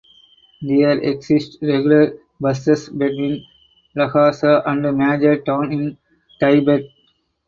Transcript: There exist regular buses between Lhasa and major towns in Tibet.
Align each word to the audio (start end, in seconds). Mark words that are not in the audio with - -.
There 0.63 0.97
exist 0.97 1.59
regular 1.61 2.13
buses 2.39 2.89
between 2.89 3.45
Lhasa 3.95 4.63
and 4.65 4.97
major 4.97 5.39
towns 5.43 5.71
in 5.71 5.95
Tibet. 6.39 6.85